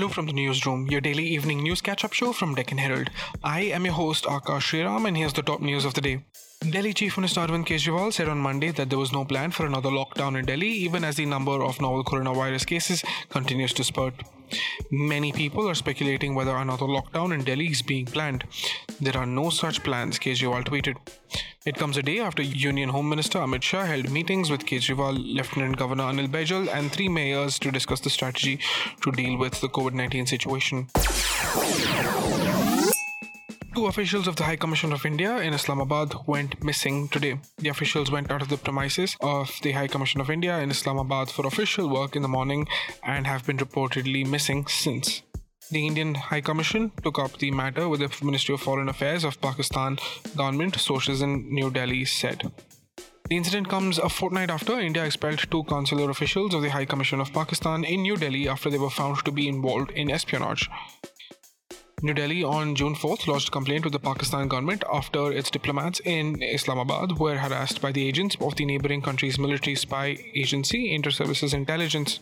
[0.00, 3.10] Hello from the newsroom, your daily evening news catch up show from Deccan Herald.
[3.44, 6.24] I am your host Akash Sriram, and here's the top news of the day.
[6.70, 9.90] Delhi Chief Minister Arvind Kejriwal said on Monday that there was no plan for another
[9.90, 14.14] lockdown in Delhi, even as the number of novel coronavirus cases continues to spurt.
[14.90, 18.44] Many people are speculating whether another lockdown in Delhi is being planned.
[19.02, 20.96] There are no such plans, Kejriwal tweeted.
[21.66, 25.76] It comes a day after Union Home Minister Amit Shah held meetings with Kejriwal, Lieutenant
[25.76, 28.58] Governor Anil Baijal, and three mayors to discuss the strategy
[29.02, 30.86] to deal with the COVID 19 situation.
[33.74, 37.38] Two officials of the High Commission of India in Islamabad went missing today.
[37.58, 41.28] The officials went out of the premises of the High Commission of India in Islamabad
[41.28, 42.68] for official work in the morning
[43.04, 45.20] and have been reportedly missing since.
[45.72, 49.40] The Indian High Commission took up the matter with the Ministry of Foreign Affairs of
[49.40, 49.98] Pakistan
[50.36, 52.50] government, sources in New Delhi said.
[53.28, 57.20] The incident comes a fortnight after India expelled two consular officials of the High Commission
[57.20, 60.68] of Pakistan in New Delhi after they were found to be involved in espionage.
[62.02, 66.00] New Delhi on June 4th lodged a complaint with the Pakistan government after its diplomats
[66.00, 71.10] in Islamabad were harassed by the agents of the neighboring country's military spy agency, Inter
[71.10, 72.18] Services Intelligence.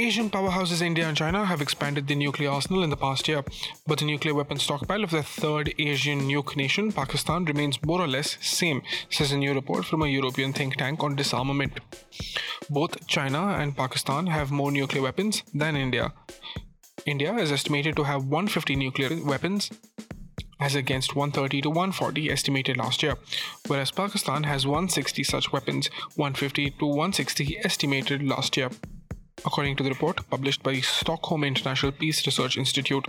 [0.00, 3.44] Asian powerhouses India and China have expanded their nuclear arsenal in the past year,
[3.86, 8.08] but the nuclear weapon stockpile of the third Asian nuke nation, Pakistan, remains more or
[8.08, 11.80] less same, says a new report from a European think tank on disarmament.
[12.70, 16.14] Both China and Pakistan have more nuclear weapons than India.
[17.04, 19.70] India is estimated to have 150 nuclear weapons
[20.58, 23.16] as against 130 to 140 estimated last year,
[23.66, 28.70] whereas Pakistan has 160 such weapons, 150 to 160 estimated last year,
[29.44, 33.06] according to the report published by Stockholm International Peace Research Institute.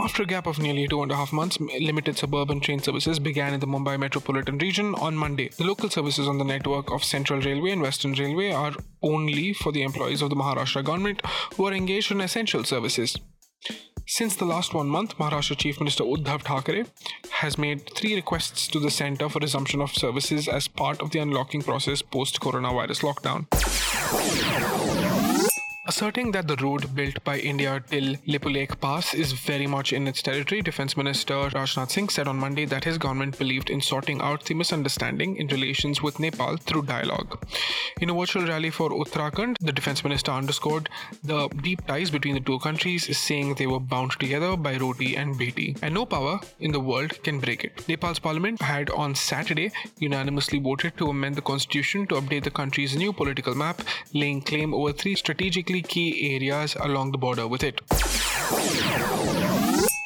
[0.00, 3.52] After a gap of nearly two and a half months, limited suburban train services began
[3.52, 5.48] in the Mumbai metropolitan region on Monday.
[5.48, 9.70] The local services on the network of Central Railway and Western Railway are only for
[9.70, 11.20] the employees of the Maharashtra government
[11.54, 13.18] who are engaged in essential services.
[14.06, 16.86] Since the last one month, Maharashtra Chief Minister Uddhav Thackeray
[17.30, 21.18] has made three requests to the centre for resumption of services as part of the
[21.18, 23.77] unlocking process post coronavirus lockdown.
[24.16, 25.07] やろう!
[25.88, 30.20] Asserting that the road built by India till Lipulekh Pass is very much in its
[30.20, 34.44] territory, Defence Minister Rajnath Singh said on Monday that his government believed in sorting out
[34.44, 37.42] the misunderstanding in relations with Nepal through dialogue.
[38.02, 40.90] In a virtual rally for Uttarakhand, the Defence Minister underscored
[41.24, 45.36] the deep ties between the two countries, saying they were bound together by roti and
[45.36, 47.88] beti, and no power in the world can break it.
[47.88, 52.94] Nepal's parliament had on Saturday unanimously voted to amend the constitution to update the country's
[52.94, 53.80] new political map,
[54.12, 57.80] laying claim over three strategically key areas along the border with it.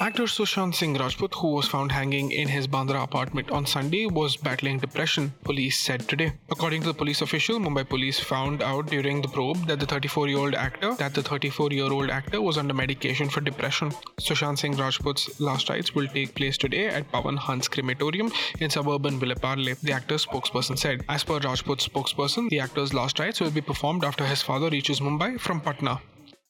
[0.02, 4.36] Actor Sushant Singh Rajput, who was found hanging in his Bandra apartment on Sunday, was
[4.36, 6.32] battling depression, police said today.
[6.50, 10.56] According to the police official, Mumbai police found out during the probe that the 34-year-old
[10.56, 13.92] actor that the 34-year-old actor was under medication for depression.
[14.18, 19.20] Sushant Singh Rajput's last rites will take place today at Pawan Hans Crematorium in suburban
[19.20, 21.04] Vileparle, the actor's spokesperson said.
[21.08, 24.98] As per Rajput's spokesperson, the actor's last rites will be performed after his father reaches
[24.98, 26.00] Mumbai from Patna.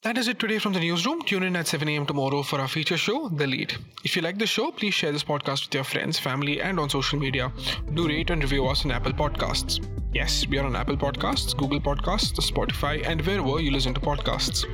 [0.03, 1.23] That is it today from the newsroom.
[1.23, 2.07] Tune in at 7 a.m.
[2.07, 3.77] tomorrow for our feature show, The Lead.
[4.03, 6.91] If you like the show, please share this podcast with your friends, family, and on
[6.91, 7.53] social media.
[7.95, 9.79] Do rate and review us on Apple Podcasts.
[10.13, 14.65] Yes, we are on Apple Podcasts, Google Podcasts, Spotify, and wherever you listen to podcasts.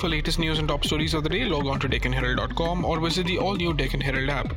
[0.00, 3.26] For latest news and top stories of the day, log on to DeccanHerald.com or visit
[3.26, 4.52] the all new Deccan Herald app.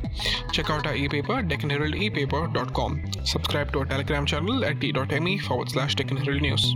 [0.50, 3.04] Check out our e-paper, DeccanHeraldEpaper.com.
[3.24, 6.74] Subscribe to our Telegram channel at t.me forward slash Deccan Herald News.